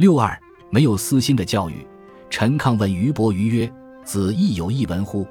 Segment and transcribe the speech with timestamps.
[0.00, 0.34] 六二
[0.70, 1.86] 没有私心的教育。
[2.30, 3.70] 陈亢问俞伯于曰
[4.02, 5.26] ：“子亦有一文乎？”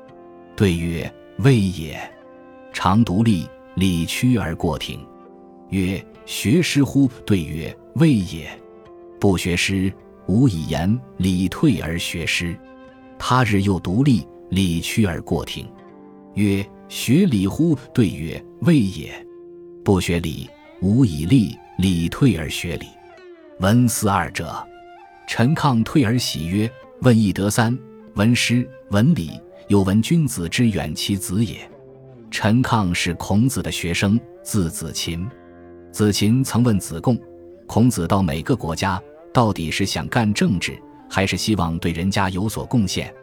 [0.55, 1.11] 对曰
[1.41, 1.99] ：“未也。
[2.71, 5.03] 常独立，理屈而过庭。”
[5.69, 8.47] 曰：“学诗乎？”对曰：“未也。
[9.19, 9.91] 不学诗，
[10.27, 12.55] 无以言礼退而学诗。
[13.17, 15.67] 他日又独立，理屈而过庭。”
[16.35, 19.11] 曰：“学礼乎？”对曰：“未也。
[19.83, 20.47] 不学礼，
[20.79, 22.85] 无以立，礼退而学礼。
[23.59, 24.65] 闻思二者。”
[25.27, 26.69] 陈亢退而喜曰。
[27.01, 27.79] 问一得三，
[28.15, 29.31] 闻诗，闻礼，
[29.69, 31.57] 又闻君子之远其子也。
[32.29, 35.25] 陈亢是孔子的学生，字子禽。
[35.93, 37.17] 子禽曾问子贡
[37.65, 39.01] ：“孔子到每个国家，
[39.33, 40.77] 到底是想干政治，
[41.09, 43.13] 还是希望对人家有所贡献？”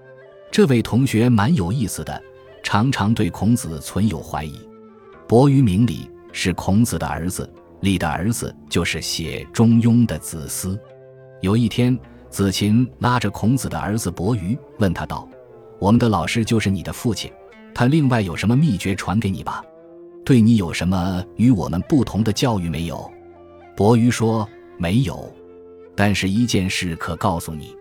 [0.51, 2.19] 这位同学蛮有意思的，
[2.63, 4.59] 常常对孔子存有怀疑。
[5.29, 7.47] 伯于明礼是孔子的儿子，
[7.87, 10.79] 礼的儿子就是写《中庸》的子思。
[11.41, 11.97] 有一天。
[12.29, 15.27] 子禽拉着孔子的儿子伯鱼，问他道
[15.81, 17.33] ：“我们的老师就是你的父亲，
[17.73, 19.65] 他另外有什么秘诀传给你吧？
[20.23, 23.11] 对你有什么与我们不同的教育没有？”
[23.75, 24.47] 伯鱼说
[24.77, 25.33] ：“没有，
[25.95, 27.75] 但是一件事可告诉你。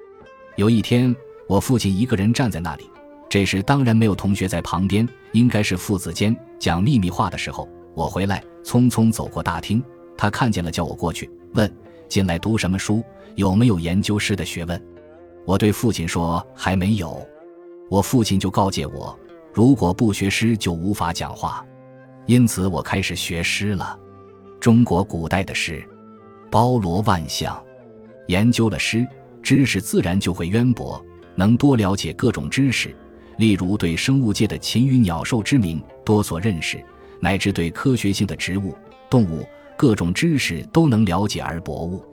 [0.55, 1.13] 有一天，
[1.49, 2.89] 我父亲一个人站在那里，
[3.27, 7.67] 这时当然没有同学在旁边，应该是父子间讲秘密话的时候。
[7.93, 9.83] 我回来，匆匆走过大厅，
[10.17, 11.71] 他看见了，叫我过去问。”
[12.07, 13.03] 近来读什么书？
[13.33, 14.81] 有没有研究诗的学问？
[15.43, 17.19] 我对父亲说还没有。
[17.89, 19.17] 我父亲就告诫我，
[19.51, 21.65] 如果不学诗就无法讲话。
[22.27, 23.99] 因此我开始学诗了。
[24.59, 25.83] 中国古代的诗
[26.51, 27.61] 包罗万象，
[28.27, 29.05] 研究了诗，
[29.41, 31.03] 知识自然就会渊博，
[31.35, 32.95] 能多了解各种知识。
[33.37, 36.83] 例如对生物界的禽鱼鸟兽之名多所认识，
[37.19, 38.75] 乃至对科学性的植物、
[39.09, 39.43] 动物。
[39.77, 42.03] 各种知识都能了解而博悟，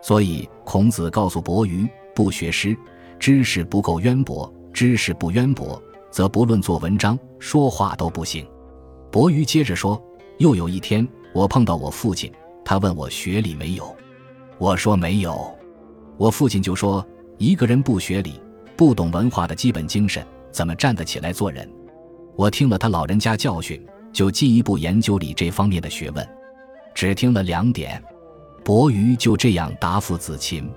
[0.00, 2.76] 所以孔子告诉伯鱼：不学诗，
[3.18, 8.46] 知识不够渊博；知识不渊博，则不论做文章、说话都不行。
[9.10, 10.02] 伯鱼接着说：
[10.38, 12.32] 又有一天，我碰到我父亲，
[12.64, 13.94] 他问我学礼没有，
[14.58, 15.54] 我说没有。
[16.16, 17.06] 我父亲就说：
[17.36, 18.40] 一个人不学礼，
[18.76, 21.68] 不懂文化的基本精神，怎么站得起来做人？
[22.36, 26.26] 我听了他老人家教训，就进一步研究礼这方面的学问。
[26.94, 28.02] 只听了两点，
[28.64, 30.70] 伯鱼就这样答复子禽。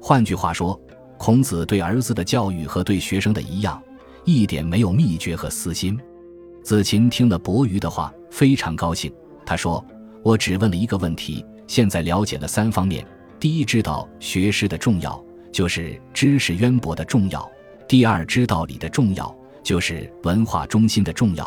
[0.00, 0.80] 换句话说，
[1.18, 3.82] 孔子对儿子的教育和对学生的一样，
[4.24, 5.98] 一点没有秘诀和私心。
[6.62, 9.12] 子禽听了伯鱼的话，非常高兴。
[9.44, 9.84] 他说
[10.22, 13.06] ：“我只问了一个问题，现在了解了三方面：
[13.38, 17.40] 第一，知道学识的重要，就是知识渊博的重要；
[17.88, 21.44] 第二，知道礼的重要，就是文化中心的重要；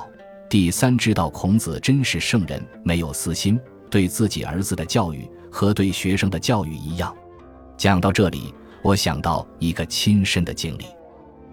[0.50, 7.16] 第三，知道孔子真是圣人，没有私心。”对自己儿子的教育和对学生的教育一样。
[7.78, 10.86] 讲到这里，我想到一个亲身的经历。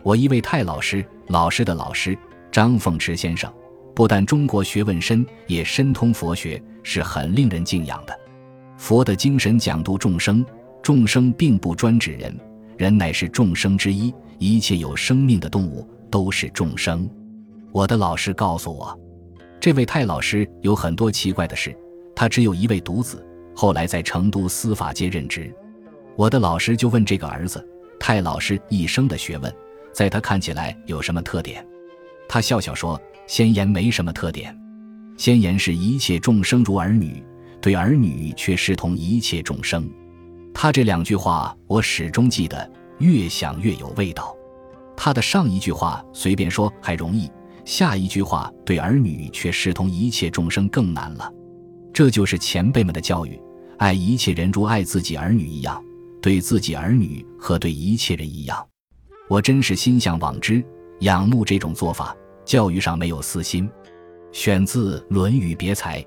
[0.03, 2.17] 我一位太老师，老师的老师
[2.53, 3.53] 张凤池先生，
[3.95, 8.17] 不但中国学问深，也深通佛学，是很令人敬仰的。
[8.77, 10.45] 佛的精神讲度众生，
[10.83, 12.37] 众生并不专指人，
[12.77, 17.09] 人乃是众生之一，一切有生命的动物都是众生。
[17.73, 18.99] 我的老师告诉我，
[19.59, 21.77] 这位太老师有很多奇怪的事。
[22.17, 25.55] 他只有一位独子，后来在成都司法界任职。
[26.17, 27.65] 我的老师就问这个儿子
[28.01, 29.55] ：“太老师一生的学问，
[29.93, 31.65] 在他看起来有什么特点？”
[32.27, 34.59] 他笑笑说：“先言没什么特点，
[35.19, 37.23] 先言是一切众生如儿女，
[37.61, 39.89] 对儿女却视同一切众生。”
[40.55, 44.35] 他这两句话我始终记得，越想越有味道。
[44.97, 47.31] 他的上一句话随便说还容易，
[47.67, 51.31] 下一句话对儿女却视同一切众生更难了。
[51.97, 53.41] 这就是前辈们的教育，
[53.79, 55.83] 爱一切人如爱自己儿女一样，
[56.21, 58.63] 对自己儿女和对一切人一样。
[59.31, 60.63] 我真是心向往之，
[61.01, 62.15] 仰慕这种做法。
[62.45, 63.67] 教育上没有私心。
[64.31, 66.03] 选自《论语别裁》。